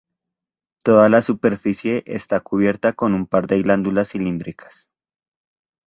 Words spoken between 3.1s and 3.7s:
un par de